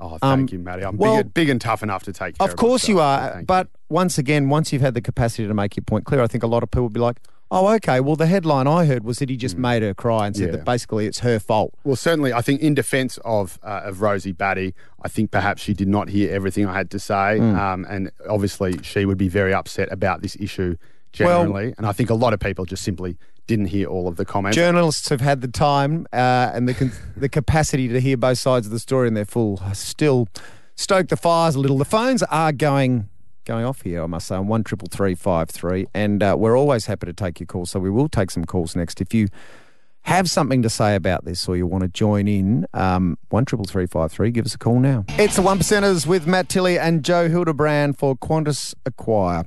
Oh, 0.00 0.10
thank 0.18 0.22
Um, 0.22 0.48
you, 0.52 0.58
Matty. 0.60 0.84
I'm 0.84 0.96
well- 0.96 1.16
big, 1.22 1.34
big 1.34 1.48
and 1.48 1.60
tough 1.60 1.82
enough 1.82 2.02
to 2.04 2.12
take 2.12 2.38
care 2.38 2.44
of 2.44 2.50
Of 2.50 2.56
course 2.56 2.88
you 2.88 3.00
are. 3.00 3.32
thank 3.32 3.46
But 3.46 3.68
once 3.88 4.18
again, 4.18 4.48
once 4.48 4.72
you've 4.72 4.82
had 4.82 4.94
the 4.94 5.00
capacity 5.00 5.46
to 5.48 5.54
make 5.54 5.76
your 5.76 5.84
point 5.84 6.04
clear, 6.04 6.22
I 6.22 6.26
think 6.26 6.42
a 6.44 6.46
lot 6.46 6.62
of 6.62 6.70
people 6.70 6.82
will 6.84 6.88
be 6.90 7.00
like, 7.00 7.18
oh, 7.50 7.66
okay, 7.74 7.98
well, 7.98 8.14
the 8.14 8.26
headline 8.26 8.66
I 8.66 8.84
heard 8.84 9.02
was 9.04 9.18
that 9.20 9.30
he 9.30 9.36
just 9.36 9.56
made 9.56 9.82
her 9.82 9.94
cry 9.94 10.26
and 10.26 10.36
said 10.36 10.48
Mm. 10.48 10.52
Yeah. 10.52 10.56
that 10.58 10.64
basically 10.66 11.06
it's 11.06 11.20
her 11.20 11.38
fault. 11.40 11.72
Well, 11.82 11.96
certainly, 11.96 12.32
I 12.32 12.42
think 12.42 12.60
in 12.60 12.74
defence 12.74 13.18
of 13.24 13.58
uh, 13.62 13.80
of 13.84 14.00
Rosie 14.02 14.32
Batty, 14.32 14.74
I 15.02 15.08
think 15.08 15.30
perhaps 15.30 15.62
she 15.62 15.72
did 15.72 15.88
not 15.88 16.10
hear 16.10 16.30
everything 16.32 16.66
I 16.66 16.74
had 16.74 16.90
to 16.90 16.98
say, 16.98 17.38
Hmm. 17.38 17.56
um, 17.58 17.86
and 17.88 18.10
obviously 18.28 18.78
she 18.82 19.04
would 19.06 19.18
be 19.18 19.28
very 19.28 19.54
upset 19.54 19.88
about 19.90 20.20
this 20.22 20.36
issue 20.38 20.76
generally. 21.12 21.74
and 21.78 21.86
I 21.86 21.92
think 21.92 22.10
a 22.10 22.14
lot 22.14 22.34
of 22.34 22.38
people 22.40 22.66
just 22.66 22.82
simply 22.84 23.16
didn't 23.48 23.66
hear 23.66 23.88
all 23.88 24.06
of 24.06 24.14
the 24.14 24.24
comments. 24.24 24.54
Journalists 24.54 25.08
have 25.08 25.20
had 25.20 25.40
the 25.40 25.48
time 25.48 26.06
uh, 26.12 26.52
and 26.54 26.68
the, 26.68 26.74
con- 26.74 26.92
the 27.16 27.28
capacity 27.28 27.88
to 27.88 28.00
hear 28.00 28.16
both 28.16 28.38
sides 28.38 28.66
of 28.66 28.72
the 28.72 28.78
story 28.78 29.08
and 29.08 29.16
they're 29.16 29.24
full. 29.24 29.60
Still 29.72 30.28
stoke 30.76 31.08
the 31.08 31.16
fires 31.16 31.56
a 31.56 31.58
little. 31.58 31.78
The 31.78 31.84
phones 31.84 32.22
are 32.22 32.52
going 32.52 33.08
going 33.44 33.64
off 33.64 33.80
here, 33.80 34.02
I 34.02 34.06
must 34.06 34.28
say, 34.28 34.36
on 34.36 34.46
one 34.46 34.62
triple 34.62 34.88
three 34.88 35.16
five 35.16 35.48
three, 35.50 35.86
and 35.94 36.22
uh, 36.22 36.36
we're 36.38 36.56
always 36.56 36.86
happy 36.86 37.06
to 37.06 37.12
take 37.12 37.40
your 37.40 37.46
calls. 37.46 37.70
So 37.70 37.80
we 37.80 37.90
will 37.90 38.08
take 38.08 38.30
some 38.30 38.44
calls 38.44 38.76
next. 38.76 39.00
If 39.00 39.12
you 39.12 39.28
have 40.02 40.30
something 40.30 40.62
to 40.62 40.70
say 40.70 40.94
about 40.94 41.24
this 41.24 41.48
or 41.48 41.56
you 41.56 41.66
want 41.66 41.82
to 41.82 41.88
join 41.88 42.28
in, 42.28 42.66
um, 42.74 43.16
one 43.30 43.44
triple 43.46 43.64
three 43.64 43.86
five 43.86 44.12
three, 44.12 44.30
give 44.30 44.44
us 44.44 44.54
a 44.54 44.58
call 44.58 44.78
now. 44.78 45.04
It's 45.08 45.36
the 45.36 45.42
one 45.42 45.58
percenters 45.58 46.06
with 46.06 46.26
Matt 46.26 46.48
Tilley 46.50 46.78
and 46.78 47.02
Joe 47.02 47.28
Hildebrand 47.28 47.98
for 47.98 48.14
Qantas 48.16 48.74
Acquire. 48.84 49.44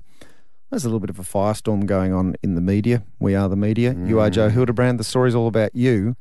There's 0.71 0.85
a 0.85 0.87
little 0.87 1.01
bit 1.01 1.09
of 1.09 1.19
a 1.19 1.23
firestorm 1.23 1.85
going 1.85 2.13
on 2.13 2.35
in 2.41 2.55
the 2.55 2.61
media. 2.61 3.03
We 3.19 3.35
are 3.35 3.49
the 3.49 3.57
media. 3.57 3.93
You 3.93 4.21
are 4.21 4.29
Joe 4.29 4.47
Hildebrand. 4.47 4.99
The 4.99 5.03
story's 5.03 5.35
all 5.35 5.47
about 5.47 5.75
you. 5.75 6.15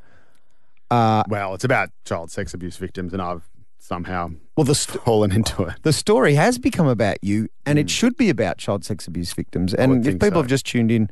Uh, 0.91 1.23
well, 1.29 1.55
it's 1.55 1.63
about 1.63 1.91
child 2.05 2.33
sex 2.33 2.53
abuse 2.53 2.77
victims, 2.77 3.13
and 3.13 3.23
I've 3.23 3.49
somehow 3.79 4.33
well, 4.57 4.65
the 4.65 4.75
st- 4.75 5.03
fallen 5.05 5.31
into 5.31 5.63
it. 5.63 5.75
the 5.83 5.93
story 5.93 6.35
has 6.35 6.59
become 6.59 6.89
about 6.89 7.23
you, 7.23 7.49
and 7.65 7.79
it 7.79 7.89
should 7.89 8.17
be 8.17 8.29
about 8.29 8.59
child 8.59 8.85
sex 8.85 9.07
abuse 9.07 9.33
victims. 9.33 9.73
And 9.73 10.05
if 10.05 10.15
people 10.15 10.31
so. 10.31 10.37
have 10.39 10.49
just 10.49 10.67
tuned 10.67 10.91
in, 10.91 11.09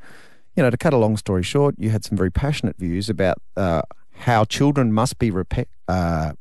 you 0.57 0.65
know, 0.65 0.71
to 0.71 0.77
cut 0.77 0.93
a 0.93 0.97
long 0.97 1.17
story 1.17 1.45
short, 1.45 1.77
you 1.79 1.91
had 1.91 2.05
some 2.05 2.17
very 2.17 2.33
passionate 2.33 2.77
views 2.77 3.09
about 3.09 3.39
uh, 3.57 3.83
how 4.19 4.45
children 4.47 4.93
must 4.93 5.21
be 5.21 5.31
repe- 5.31 5.67
uh, 5.87 6.33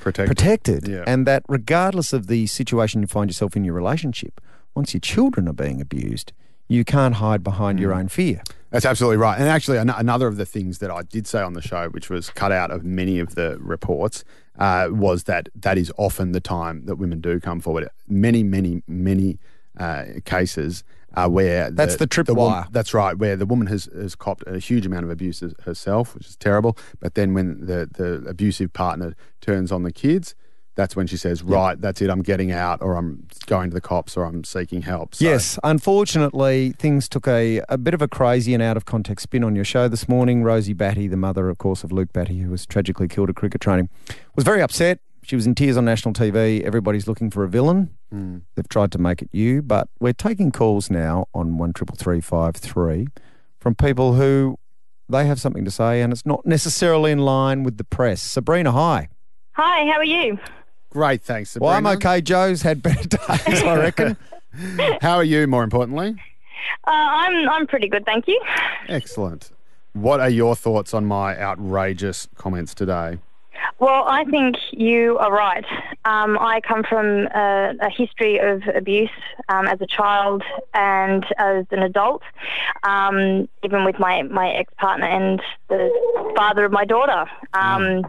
Protect. 0.00 0.26
protected, 0.26 0.88
Yeah. 0.88 1.04
and 1.06 1.26
that 1.26 1.42
regardless 1.48 2.14
of 2.14 2.28
the 2.28 2.46
situation 2.46 3.02
you 3.02 3.06
find 3.06 3.28
yourself 3.28 3.56
in 3.56 3.62
your 3.64 3.74
relationship, 3.74 4.40
once 4.74 4.94
your 4.94 5.02
children 5.02 5.46
are 5.48 5.52
being 5.52 5.82
abused, 5.82 6.32
you 6.68 6.84
can't 6.84 7.14
hide 7.16 7.42
behind 7.42 7.78
Mm. 7.78 7.82
your 7.82 7.94
own 7.94 8.08
fear. 8.08 8.42
That's 8.70 8.84
absolutely 8.84 9.16
right. 9.18 9.38
And 9.38 9.48
actually, 9.48 9.78
an- 9.78 9.90
another 9.90 10.26
of 10.26 10.36
the 10.36 10.44
things 10.46 10.78
that 10.78 10.90
I 10.90 11.02
did 11.02 11.26
say 11.26 11.40
on 11.40 11.52
the 11.54 11.62
show, 11.62 11.88
which 11.88 12.10
was 12.10 12.30
cut 12.30 12.52
out 12.52 12.70
of 12.70 12.84
many 12.84 13.18
of 13.20 13.34
the 13.34 13.56
reports, 13.60 14.24
uh, 14.58 14.88
was 14.90 15.24
that 15.24 15.48
that 15.54 15.78
is 15.78 15.92
often 15.96 16.32
the 16.32 16.40
time 16.40 16.84
that 16.86 16.96
women 16.96 17.20
do 17.20 17.38
come 17.40 17.60
forward. 17.60 17.88
Many, 18.08 18.42
many, 18.42 18.82
many 18.88 19.38
uh, 19.78 20.04
cases 20.24 20.82
uh, 21.14 21.28
where 21.28 21.70
That's 21.70 21.96
the 21.96 22.06
trip 22.06 22.26
tripwire. 22.26 22.36
wom- 22.36 22.68
that's 22.72 22.92
right, 22.92 23.16
where 23.16 23.36
the 23.36 23.46
woman 23.46 23.68
has, 23.68 23.86
has 23.96 24.14
copped 24.14 24.42
a 24.46 24.58
huge 24.58 24.84
amount 24.84 25.04
of 25.04 25.10
abuse 25.10 25.42
herself, 25.64 26.14
which 26.14 26.26
is 26.26 26.36
terrible. 26.36 26.76
But 27.00 27.14
then 27.14 27.32
when 27.34 27.64
the, 27.64 27.88
the 27.90 28.24
abusive 28.28 28.72
partner 28.72 29.14
turns 29.40 29.70
on 29.72 29.82
the 29.82 29.92
kids, 29.92 30.34
that's 30.76 30.94
when 30.94 31.06
she 31.08 31.16
says, 31.16 31.42
"Right, 31.42 31.80
that's 31.80 32.00
it. 32.00 32.08
I'm 32.10 32.22
getting 32.22 32.52
out, 32.52 32.80
or 32.80 32.94
I'm 32.96 33.26
going 33.46 33.70
to 33.70 33.74
the 33.74 33.80
cops, 33.80 34.16
or 34.16 34.24
I'm 34.24 34.44
seeking 34.44 34.82
help." 34.82 35.14
So- 35.16 35.24
Yes, 35.24 35.58
unfortunately, 35.64 36.72
things 36.78 37.08
took 37.08 37.26
a, 37.26 37.60
a 37.68 37.76
bit 37.78 37.94
of 37.94 38.02
a 38.02 38.06
crazy 38.08 38.54
and 38.54 38.62
out 38.62 38.76
of 38.76 38.84
context 38.84 39.24
spin 39.24 39.42
on 39.42 39.56
your 39.56 39.64
show 39.64 39.88
this 39.88 40.08
morning. 40.08 40.42
Rosie 40.44 40.72
Batty, 40.74 41.08
the 41.08 41.16
mother, 41.16 41.48
of 41.48 41.58
course, 41.58 41.82
of 41.82 41.90
Luke 41.90 42.12
Batty, 42.12 42.38
who 42.40 42.50
was 42.50 42.64
tragically 42.66 43.08
killed 43.08 43.28
at 43.30 43.36
cricket 43.36 43.60
training, 43.60 43.88
was 44.36 44.44
very 44.44 44.62
upset. 44.62 45.00
She 45.22 45.34
was 45.34 45.44
in 45.46 45.56
tears 45.56 45.76
on 45.76 45.84
national 45.84 46.14
TV. 46.14 46.62
Everybody's 46.62 47.08
looking 47.08 47.30
for 47.30 47.42
a 47.42 47.48
villain. 47.48 47.90
Hmm. 48.12 48.38
They've 48.54 48.68
tried 48.68 48.92
to 48.92 48.98
make 48.98 49.22
it 49.22 49.28
you, 49.32 49.60
but 49.62 49.88
we're 49.98 50.12
taking 50.12 50.52
calls 50.52 50.88
now 50.90 51.26
on 51.34 51.58
one 51.58 51.72
triple 51.72 51.96
three 51.96 52.20
five 52.20 52.54
three 52.54 53.08
from 53.58 53.74
people 53.74 54.14
who 54.14 54.58
they 55.08 55.26
have 55.26 55.40
something 55.40 55.64
to 55.64 55.70
say, 55.70 56.02
and 56.02 56.12
it's 56.12 56.26
not 56.26 56.44
necessarily 56.46 57.10
in 57.10 57.18
line 57.20 57.62
with 57.62 57.76
the 57.78 57.84
press. 57.84 58.20
Sabrina, 58.22 58.70
hi. 58.72 59.08
Hi, 59.52 59.86
how 59.90 59.98
are 59.98 60.04
you? 60.04 60.38
Great, 60.96 61.20
thanks. 61.20 61.58
Well, 61.60 61.72
I'm 61.72 61.86
okay. 61.86 62.22
Joe's 62.22 62.62
had 62.62 62.82
better 62.82 63.06
days, 63.06 63.62
I 63.62 63.76
reckon. 63.76 64.16
How 65.02 65.16
are 65.16 65.24
you? 65.24 65.46
More 65.46 65.62
importantly. 65.62 66.16
Uh, 66.86 66.90
I'm 66.90 67.46
I'm 67.50 67.66
pretty 67.66 67.86
good, 67.86 68.06
thank 68.06 68.26
you. 68.26 68.40
Excellent. 68.88 69.50
What 69.92 70.20
are 70.20 70.30
your 70.30 70.56
thoughts 70.56 70.94
on 70.94 71.04
my 71.04 71.38
outrageous 71.38 72.28
comments 72.36 72.72
today? 72.72 73.18
Well, 73.78 74.04
I 74.08 74.24
think 74.24 74.56
you 74.70 75.18
are 75.18 75.30
right. 75.30 75.66
Um, 76.06 76.38
I 76.38 76.62
come 76.62 76.82
from 76.82 77.26
a, 77.26 77.74
a 77.78 77.90
history 77.90 78.38
of 78.38 78.62
abuse 78.74 79.10
um, 79.50 79.66
as 79.66 79.82
a 79.82 79.86
child 79.86 80.44
and 80.72 81.26
as 81.36 81.66
an 81.72 81.82
adult, 81.82 82.22
um, 82.84 83.50
even 83.62 83.84
with 83.84 83.98
my, 83.98 84.22
my 84.22 84.48
ex 84.50 84.72
partner 84.78 85.06
and 85.06 85.42
the 85.68 86.32
father 86.36 86.64
of 86.64 86.72
my 86.72 86.86
daughter. 86.86 87.26
Um, 87.52 88.06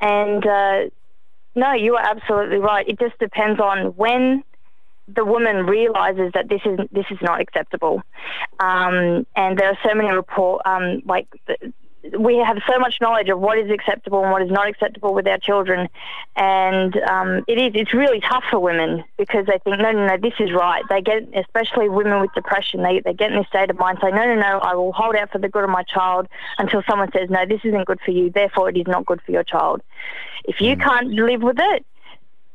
and 0.00 0.46
uh, 0.46 0.84
no, 1.54 1.72
you 1.72 1.94
are 1.96 2.04
absolutely 2.04 2.58
right. 2.58 2.88
It 2.88 2.98
just 2.98 3.18
depends 3.18 3.60
on 3.60 3.88
when 3.96 4.42
the 5.08 5.24
woman 5.24 5.66
realizes 5.66 6.30
that 6.34 6.48
this 6.48 6.60
is 6.64 6.78
this 6.90 7.04
is 7.10 7.18
not 7.22 7.40
acceptable, 7.40 8.02
um, 8.60 9.26
and 9.36 9.58
there 9.58 9.68
are 9.68 9.78
so 9.86 9.94
many 9.94 10.10
report 10.10 10.62
um, 10.64 11.02
like 11.04 11.28
we 12.18 12.36
have 12.38 12.58
so 12.66 12.78
much 12.78 13.00
knowledge 13.00 13.28
of 13.28 13.38
what 13.38 13.58
is 13.58 13.70
acceptable 13.70 14.22
and 14.22 14.32
what 14.32 14.42
is 14.42 14.50
not 14.50 14.68
acceptable 14.68 15.14
with 15.14 15.26
our 15.26 15.38
children, 15.38 15.88
and 16.36 16.96
um, 17.02 17.44
it 17.46 17.58
is 17.58 17.72
it's 17.74 17.94
really 17.94 18.20
tough 18.20 18.44
for 18.50 18.58
women 18.58 19.04
because 19.16 19.46
they 19.46 19.58
think 19.58 19.78
no 19.78 19.92
no 19.92 20.06
no 20.06 20.16
this 20.16 20.34
is 20.40 20.52
right. 20.52 20.82
They 20.88 21.00
get 21.00 21.28
especially 21.34 21.88
women 21.88 22.20
with 22.20 22.32
depression 22.34 22.82
they 22.82 23.00
they 23.00 23.14
get 23.14 23.30
in 23.30 23.38
this 23.38 23.46
state 23.48 23.70
of 23.70 23.78
mind 23.78 23.98
say 24.02 24.10
no 24.10 24.24
no 24.24 24.34
no 24.34 24.58
I 24.58 24.74
will 24.74 24.92
hold 24.92 25.14
out 25.14 25.30
for 25.30 25.38
the 25.38 25.48
good 25.48 25.64
of 25.64 25.70
my 25.70 25.84
child 25.84 26.28
until 26.58 26.82
someone 26.88 27.10
says 27.12 27.30
no 27.30 27.46
this 27.46 27.60
isn't 27.64 27.86
good 27.86 28.00
for 28.04 28.10
you 28.10 28.30
therefore 28.30 28.68
it 28.68 28.76
is 28.76 28.86
not 28.86 29.06
good 29.06 29.20
for 29.22 29.32
your 29.32 29.44
child. 29.44 29.82
If 30.44 30.60
you 30.60 30.76
mm. 30.76 30.82
can't 30.82 31.08
live 31.10 31.42
with 31.42 31.58
it, 31.58 31.86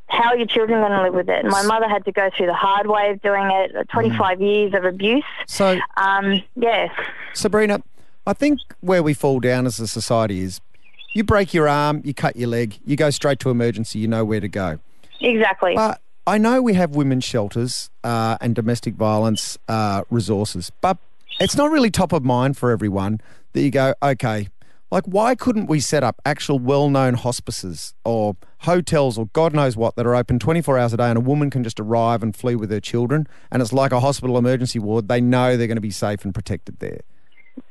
how 0.07 0.29
are 0.29 0.37
your 0.37 0.47
children 0.47 0.79
going 0.79 0.91
to 0.91 1.03
live 1.03 1.13
with 1.13 1.29
it? 1.29 1.43
And 1.43 1.49
my 1.49 1.63
mother 1.63 1.87
had 1.87 2.05
to 2.05 2.11
go 2.11 2.29
through 2.35 2.47
the 2.47 2.53
hard 2.53 2.87
way 2.87 3.11
of 3.11 3.21
doing 3.21 3.49
it, 3.51 3.75
uh, 3.75 3.83
25 3.91 4.37
mm. 4.37 4.41
years 4.41 4.73
of 4.73 4.85
abuse. 4.85 5.23
So, 5.47 5.79
um, 5.97 6.41
yeah. 6.55 6.89
Sabrina, 7.33 7.81
I 8.27 8.33
think 8.33 8.59
where 8.81 9.01
we 9.01 9.13
fall 9.13 9.39
down 9.39 9.65
as 9.65 9.79
a 9.79 9.87
society 9.87 10.41
is 10.41 10.59
you 11.13 11.23
break 11.23 11.53
your 11.53 11.69
arm, 11.69 12.01
you 12.03 12.13
cut 12.13 12.35
your 12.35 12.49
leg, 12.49 12.77
you 12.85 12.97
go 12.97 13.09
straight 13.09 13.39
to 13.39 13.49
emergency, 13.49 13.99
you 13.99 14.07
know 14.09 14.25
where 14.25 14.41
to 14.41 14.49
go. 14.49 14.79
Exactly. 15.21 15.75
But 15.75 16.01
I 16.27 16.37
know 16.37 16.61
we 16.61 16.73
have 16.73 16.93
women's 16.93 17.23
shelters 17.23 17.89
uh, 18.03 18.37
and 18.41 18.53
domestic 18.53 18.95
violence 18.95 19.57
uh, 19.69 20.03
resources, 20.09 20.73
but 20.81 20.97
it's 21.39 21.55
not 21.55 21.71
really 21.71 21.89
top 21.89 22.11
of 22.11 22.25
mind 22.25 22.57
for 22.57 22.69
everyone 22.69 23.21
that 23.53 23.61
you 23.61 23.71
go, 23.71 23.93
okay, 24.03 24.49
like 24.91 25.05
why 25.05 25.33
couldn't 25.33 25.67
we 25.67 25.79
set 25.79 26.03
up 26.03 26.19
actual 26.25 26.59
well-known 26.59 27.13
hospices 27.13 27.93
or 28.03 28.35
hotels 28.59 29.17
or 29.17 29.27
God 29.27 29.53
knows 29.53 29.77
what 29.77 29.95
that 29.95 30.05
are 30.05 30.15
open 30.15 30.37
24 30.37 30.77
hours 30.77 30.93
a 30.93 30.97
day 30.97 31.07
and 31.07 31.17
a 31.17 31.21
woman 31.21 31.49
can 31.49 31.63
just 31.63 31.79
arrive 31.79 32.21
and 32.23 32.35
flee 32.35 32.55
with 32.55 32.71
her 32.71 32.81
children 32.81 33.25
and 33.51 33.61
it's 33.61 33.71
like 33.71 33.93
a 33.93 34.01
hospital 34.01 34.37
emergency 34.37 34.79
ward. 34.79 35.07
They 35.07 35.21
know 35.21 35.55
they're 35.55 35.67
going 35.67 35.77
to 35.77 35.81
be 35.81 35.91
safe 35.91 36.25
and 36.25 36.33
protected 36.33 36.79
there 36.79 36.99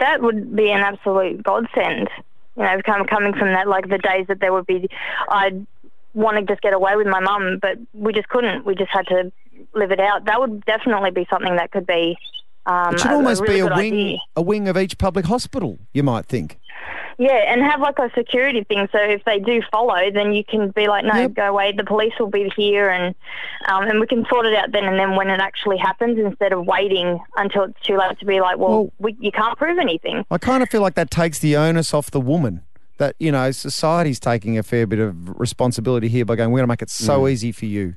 that 0.00 0.22
would 0.22 0.54
be 0.54 0.70
an 0.70 0.80
absolute 0.80 1.42
godsend. 1.42 2.08
You 2.56 2.62
know, 2.62 2.80
coming 2.84 3.34
from 3.34 3.52
that, 3.52 3.68
like 3.68 3.88
the 3.88 3.98
days 3.98 4.26
that 4.28 4.40
there 4.40 4.52
would 4.52 4.66
be, 4.66 4.88
I'd 5.28 5.66
want 6.14 6.38
to 6.38 6.42
just 6.42 6.62
get 6.62 6.72
away 6.72 6.96
with 6.96 7.06
my 7.06 7.20
mum, 7.20 7.58
but 7.60 7.78
we 7.92 8.12
just 8.12 8.28
couldn't. 8.28 8.64
We 8.64 8.74
just 8.74 8.90
had 8.90 9.06
to 9.08 9.30
live 9.74 9.92
it 9.92 10.00
out. 10.00 10.24
That 10.24 10.40
would 10.40 10.64
definitely 10.64 11.10
be 11.10 11.26
something 11.30 11.56
that 11.56 11.70
could 11.70 11.86
be. 11.86 12.16
Um, 12.64 12.94
it 12.94 13.00
should 13.00 13.12
almost 13.12 13.42
a 13.42 13.44
really 13.44 13.54
be 13.54 13.60
a 13.60 13.66
wing, 13.66 13.92
idea. 13.92 14.18
a 14.34 14.42
wing 14.42 14.68
of 14.68 14.76
each 14.76 14.98
public 14.98 15.26
hospital. 15.26 15.78
You 15.92 16.02
might 16.02 16.26
think. 16.26 16.58
Yeah, 17.18 17.50
and 17.50 17.62
have 17.62 17.80
like 17.80 17.98
a 17.98 18.10
security 18.14 18.64
thing. 18.64 18.88
So 18.92 18.98
if 18.98 19.24
they 19.24 19.38
do 19.38 19.62
follow, 19.70 20.10
then 20.12 20.32
you 20.32 20.44
can 20.44 20.70
be 20.70 20.86
like, 20.86 21.04
no, 21.04 21.14
yep. 21.14 21.34
go 21.34 21.48
away. 21.48 21.72
The 21.72 21.84
police 21.84 22.12
will 22.20 22.30
be 22.30 22.52
here, 22.56 22.90
and 22.90 23.14
um, 23.66 23.84
and 23.84 24.00
we 24.00 24.06
can 24.06 24.26
sort 24.28 24.46
it 24.46 24.54
out 24.54 24.72
then 24.72 24.84
and 24.84 24.98
then 24.98 25.16
when 25.16 25.30
it 25.30 25.40
actually 25.40 25.78
happens, 25.78 26.18
instead 26.18 26.52
of 26.52 26.66
waiting 26.66 27.18
until 27.36 27.64
it's 27.64 27.80
too 27.82 27.96
late 27.96 28.18
to 28.18 28.26
be 28.26 28.40
like, 28.40 28.58
well, 28.58 28.70
well 28.70 28.92
we, 28.98 29.16
you 29.18 29.32
can't 29.32 29.56
prove 29.56 29.78
anything. 29.78 30.24
I 30.30 30.38
kind 30.38 30.62
of 30.62 30.68
feel 30.68 30.82
like 30.82 30.94
that 30.94 31.10
takes 31.10 31.38
the 31.38 31.56
onus 31.56 31.94
off 31.94 32.10
the 32.10 32.20
woman. 32.20 32.62
That 32.98 33.14
you 33.18 33.30
know, 33.30 33.50
society's 33.50 34.20
taking 34.20 34.56
a 34.56 34.62
fair 34.62 34.86
bit 34.86 34.98
of 34.98 35.38
responsibility 35.38 36.08
here 36.08 36.24
by 36.24 36.36
going, 36.36 36.50
we're 36.50 36.58
going 36.58 36.68
to 36.68 36.72
make 36.72 36.82
it 36.82 36.90
so 36.90 37.22
mm. 37.22 37.30
easy 37.30 37.52
for 37.52 37.66
you 37.66 37.96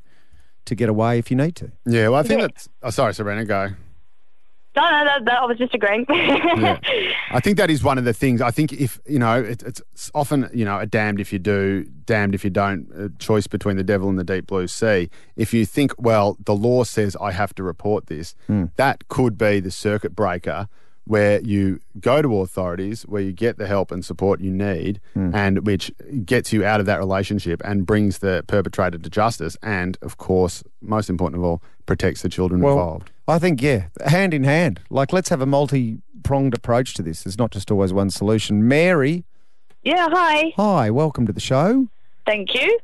to 0.65 0.75
get 0.75 0.89
away 0.89 1.19
if 1.19 1.31
you 1.31 1.38
need 1.38 1.55
to. 1.57 1.71
Yeah, 1.85 2.09
well, 2.09 2.19
I 2.19 2.23
think 2.23 2.41
yeah. 2.41 2.47
that's. 2.47 2.69
Oh, 2.83 2.89
sorry, 2.89 3.13
Sabrina, 3.13 3.45
go. 3.45 3.69
No, 4.79 4.89
no, 4.89 5.03
that, 5.03 5.25
that, 5.25 5.41
I 5.41 5.45
was 5.45 5.57
just 5.57 5.75
agreeing. 5.75 6.05
yeah. 6.09 6.79
I 7.31 7.41
think 7.41 7.57
that 7.57 7.69
is 7.69 7.83
one 7.83 7.98
of 7.98 8.05
the 8.05 8.13
things. 8.13 8.41
I 8.41 8.50
think 8.50 8.71
if, 8.71 8.98
you 9.05 9.19
know, 9.19 9.41
it, 9.41 9.62
it's 9.63 9.81
often, 10.15 10.50
you 10.53 10.63
know, 10.63 10.79
a 10.79 10.86
damned 10.86 11.19
if 11.19 11.33
you 11.33 11.39
do, 11.39 11.83
damned 12.05 12.33
if 12.33 12.45
you 12.45 12.50
don't 12.50 12.89
a 12.95 13.09
choice 13.19 13.45
between 13.45 13.75
the 13.75 13.83
devil 13.83 14.07
and 14.07 14.17
the 14.17 14.24
deep 14.24 14.48
blue 14.48 14.67
sea. 14.67 15.09
If 15.36 15.53
you 15.53 15.65
think, 15.65 15.93
well, 15.98 16.38
the 16.45 16.55
law 16.55 16.86
says 16.86 17.17
I 17.19 17.33
have 17.33 17.53
to 17.55 17.63
report 17.63 18.07
this, 18.07 18.36
mm. 18.48 18.71
that 18.77 19.09
could 19.09 19.38
be 19.38 19.59
the 19.59 19.71
circuit 19.71 20.15
breaker 20.15 20.69
where 21.10 21.42
you 21.42 21.80
go 22.00 22.22
to 22.22 22.39
authorities, 22.42 23.01
where 23.08 23.24
you 23.24 23.32
get 23.32 23.58
the 23.58 23.66
help 23.66 23.89
and 23.89 24.06
support 24.06 24.39
you 24.42 24.51
need, 24.51 25.01
mm. 25.16 25.34
and 25.34 25.66
which 25.66 25.92
gets 26.24 26.54
you 26.54 26.63
out 26.63 26.80
of 26.80 26.86
that 26.86 27.00
relationship 27.00 27.60
and 27.66 27.84
brings 27.84 28.20
the 28.20 28.44
perpetrator 28.46 29.00
to 29.00 29.10
justice, 29.10 29.58
and 29.63 29.98
of 30.04 30.18
course, 30.18 30.63
most 30.82 31.10
important 31.10 31.42
of 31.42 31.44
all, 31.44 31.63
protects 31.88 32.22
the 32.22 32.30
children 32.30 32.62
well, 32.62 32.74
involved. 32.74 33.10
I 33.28 33.39
think 33.39 33.60
yeah, 33.60 33.88
hand 34.06 34.36
in 34.36 34.44
hand. 34.44 34.82
Like 34.92 35.12
let's 35.12 35.30
have 35.30 35.42
a 35.42 35.48
multi-pronged 35.48 36.54
approach 36.54 36.94
to 36.94 37.01
this. 37.01 37.24
There's 37.24 37.39
not 37.39 37.50
just 37.50 37.72
always 37.72 37.92
one 37.92 38.12
solution. 38.12 38.68
Mary. 38.68 39.24
Yeah. 39.82 40.10
Hi. 40.12 40.54
Hi. 40.58 40.92
Welcome 40.92 41.25
to 41.25 41.34
the 41.34 41.39
show. 41.39 41.88
Thank 42.28 42.54
you. 42.54 42.78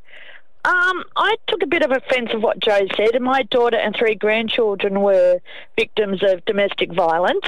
Um, 0.65 1.03
I 1.15 1.35
took 1.45 1.61
a 1.61 1.67
bit 1.67 1.83
of 1.83 1.91
offence 1.91 2.31
of 2.33 2.41
what 2.41 2.59
Joe 2.59 2.87
said. 2.97 3.21
My 3.21 3.43
daughter 3.43 3.77
and 3.77 3.95
three 3.95 4.15
grandchildren 4.15 5.01
were 5.01 5.39
victims 5.77 6.23
of 6.23 6.43
domestic 6.45 6.91
violence. 6.91 7.45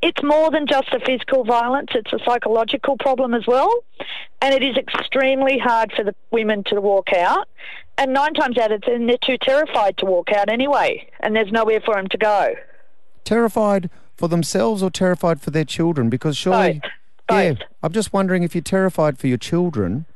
It's 0.00 0.22
more 0.22 0.48
than 0.52 0.68
just 0.68 0.86
a 0.92 1.00
physical 1.00 1.42
violence, 1.42 1.88
it's 1.92 2.12
a 2.12 2.20
psychological 2.24 2.96
problem 2.98 3.34
as 3.34 3.48
well. 3.48 3.72
And 4.40 4.54
it 4.54 4.62
is 4.62 4.76
extremely 4.76 5.58
hard 5.58 5.92
for 5.92 6.04
the 6.04 6.14
women 6.30 6.62
to 6.64 6.80
walk 6.80 7.12
out. 7.12 7.48
And 7.98 8.12
nine 8.12 8.34
times 8.34 8.56
out 8.58 8.70
of 8.70 8.82
ten, 8.82 9.08
they're 9.08 9.18
too 9.18 9.38
terrified 9.38 9.96
to 9.98 10.06
walk 10.06 10.30
out 10.30 10.48
anyway, 10.48 11.08
and 11.18 11.34
there's 11.34 11.50
nowhere 11.50 11.80
for 11.80 11.96
them 11.96 12.06
to 12.10 12.18
go. 12.18 12.54
Terrified 13.24 13.90
for 14.14 14.28
themselves 14.28 14.84
or 14.84 14.90
terrified 14.90 15.40
for 15.40 15.50
their 15.50 15.64
children? 15.64 16.08
Because 16.08 16.36
surely. 16.36 16.74
Both. 16.74 16.92
Both. 17.26 17.58
Yeah, 17.58 17.66
I'm 17.82 17.92
just 17.92 18.12
wondering 18.12 18.44
if 18.44 18.54
you're 18.54 18.62
terrified 18.62 19.18
for 19.18 19.26
your 19.26 19.38
children 19.38 20.06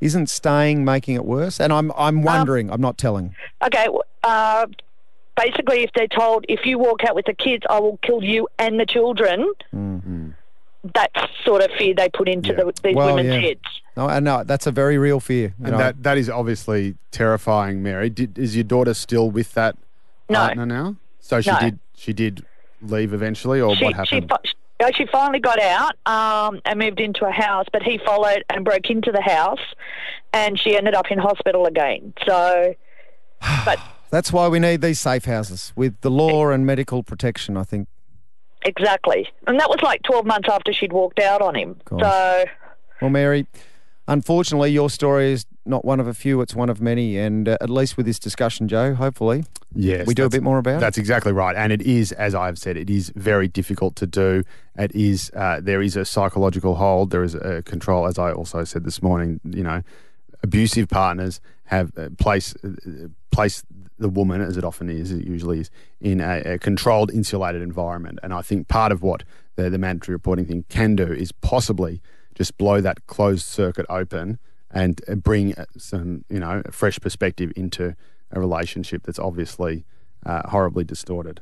isn't 0.00 0.28
staying 0.28 0.84
making 0.84 1.14
it 1.14 1.24
worse? 1.24 1.60
And 1.60 1.72
I'm 1.72 1.92
I'm 1.92 2.18
um, 2.18 2.22
wondering. 2.22 2.68
Um, 2.68 2.74
I'm 2.74 2.80
not 2.80 2.98
telling. 2.98 3.34
Okay. 3.64 3.86
Uh, 4.22 4.66
basically, 5.36 5.82
if 5.82 5.90
they're 5.94 6.08
told 6.08 6.44
if 6.48 6.66
you 6.66 6.78
walk 6.78 7.04
out 7.04 7.14
with 7.14 7.26
the 7.26 7.34
kids, 7.34 7.64
I 7.68 7.78
will 7.80 7.98
kill 7.98 8.22
you 8.22 8.48
and 8.58 8.80
the 8.80 8.86
children. 8.86 9.52
Mm-hmm. 9.74 10.30
That's 10.94 11.44
sort 11.44 11.62
of 11.62 11.70
fear 11.76 11.94
they 11.94 12.08
put 12.08 12.28
into 12.28 12.50
yeah. 12.50 12.64
the, 12.64 12.72
these 12.84 12.94
well, 12.94 13.16
women's 13.16 13.34
yeah. 13.34 13.48
heads. 13.48 13.60
No, 13.96 14.18
no, 14.20 14.44
that's 14.44 14.66
a 14.66 14.70
very 14.70 14.98
real 14.98 15.20
fear. 15.20 15.54
and 15.58 15.72
know. 15.72 15.78
that 15.78 16.02
that 16.02 16.18
is 16.18 16.28
obviously 16.28 16.96
terrifying, 17.10 17.82
Mary. 17.82 18.10
Did, 18.10 18.38
is 18.38 18.54
your 18.54 18.64
daughter 18.64 18.94
still 18.94 19.30
with 19.30 19.54
that 19.54 19.76
no. 20.28 20.38
partner 20.38 20.66
now? 20.66 20.96
So 21.20 21.40
she 21.40 21.50
no. 21.50 21.60
did. 21.60 21.78
She 21.96 22.12
did 22.12 22.44
leave 22.82 23.12
eventually, 23.12 23.60
or 23.60 23.74
she, 23.74 23.84
what 23.84 23.94
happened? 23.94 24.32
She, 24.44 24.52
she 24.94 25.06
finally 25.06 25.40
got 25.40 25.60
out 25.60 25.94
um, 26.06 26.60
and 26.64 26.78
moved 26.78 27.00
into 27.00 27.24
a 27.24 27.30
house, 27.30 27.66
but 27.72 27.82
he 27.82 27.98
followed 28.04 28.44
and 28.50 28.64
broke 28.64 28.90
into 28.90 29.10
the 29.10 29.22
house, 29.22 29.60
and 30.32 30.58
she 30.58 30.76
ended 30.76 30.94
up 30.94 31.10
in 31.10 31.18
hospital 31.18 31.66
again. 31.66 32.12
So, 32.26 32.74
but 33.64 33.78
that's 34.10 34.32
why 34.32 34.48
we 34.48 34.58
need 34.58 34.82
these 34.82 35.00
safe 35.00 35.24
houses 35.24 35.72
with 35.76 36.00
the 36.00 36.10
law 36.10 36.50
and 36.50 36.66
medical 36.66 37.02
protection. 37.02 37.56
I 37.56 37.64
think 37.64 37.88
exactly, 38.64 39.28
and 39.46 39.58
that 39.58 39.68
was 39.68 39.80
like 39.82 40.02
twelve 40.02 40.26
months 40.26 40.48
after 40.50 40.72
she'd 40.72 40.92
walked 40.92 41.20
out 41.20 41.40
on 41.40 41.54
him. 41.54 41.76
So, 41.88 42.44
well, 43.00 43.10
Mary, 43.10 43.46
unfortunately, 44.08 44.70
your 44.70 44.90
story 44.90 45.32
is 45.32 45.46
not 45.64 45.84
one 45.84 46.00
of 46.00 46.06
a 46.06 46.14
few; 46.14 46.40
it's 46.40 46.54
one 46.54 46.68
of 46.68 46.80
many. 46.80 47.18
And 47.18 47.48
uh, 47.48 47.58
at 47.60 47.70
least 47.70 47.96
with 47.96 48.06
this 48.06 48.18
discussion, 48.18 48.68
Joe, 48.68 48.94
hopefully, 48.94 49.44
yes, 49.74 50.06
we 50.06 50.14
do 50.14 50.24
a 50.24 50.28
bit 50.28 50.42
more 50.42 50.58
about. 50.58 50.78
It. 50.78 50.80
That's 50.80 50.98
exactly 50.98 51.32
right, 51.32 51.56
and 51.56 51.72
it 51.72 51.82
is, 51.82 52.12
as 52.12 52.34
I've 52.34 52.58
said, 52.58 52.76
it 52.76 52.90
is 52.90 53.12
very 53.16 53.48
difficult 53.48 53.96
to 53.96 54.06
do. 54.06 54.42
It 54.76 54.94
is 54.94 55.30
uh, 55.34 55.60
there 55.62 55.82
is 55.82 55.96
a 55.96 56.04
psychological 56.04 56.76
hold, 56.76 57.10
there 57.10 57.24
is 57.24 57.34
a 57.34 57.62
control, 57.62 58.06
as 58.06 58.18
I 58.18 58.32
also 58.32 58.64
said 58.64 58.84
this 58.84 59.02
morning. 59.02 59.40
You 59.44 59.62
know, 59.62 59.82
abusive 60.42 60.88
partners 60.88 61.40
have 61.64 61.92
uh, 61.96 62.08
place 62.18 62.54
uh, 62.64 63.08
place 63.30 63.64
the 63.98 64.08
woman, 64.08 64.40
as 64.40 64.56
it 64.56 64.64
often 64.64 64.90
is, 64.90 65.10
it 65.10 65.26
usually 65.26 65.60
is, 65.60 65.70
in 66.00 66.20
a, 66.20 66.40
a 66.40 66.58
controlled, 66.58 67.10
insulated 67.10 67.62
environment. 67.62 68.18
And 68.22 68.32
I 68.32 68.42
think 68.42 68.68
part 68.68 68.92
of 68.92 69.02
what 69.02 69.22
the, 69.56 69.70
the 69.70 69.78
mandatory 69.78 70.14
reporting 70.14 70.44
thing 70.44 70.64
can 70.68 70.96
do 70.96 71.10
is 71.10 71.32
possibly 71.32 72.02
just 72.36 72.56
blow 72.58 72.80
that 72.80 73.06
closed 73.06 73.46
circuit 73.46 73.86
open 73.88 74.38
and 74.70 75.00
bring 75.22 75.54
some, 75.76 76.24
you 76.28 76.38
know, 76.38 76.62
fresh 76.70 77.00
perspective 77.00 77.50
into 77.56 77.96
a 78.30 78.38
relationship 78.38 79.02
that's 79.04 79.18
obviously 79.18 79.84
uh, 80.24 80.48
horribly 80.50 80.84
distorted. 80.84 81.40